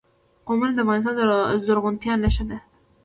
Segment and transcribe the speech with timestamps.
[0.45, 1.21] قومونه د افغانستان د
[1.65, 2.57] زرغونتیا نښه ده.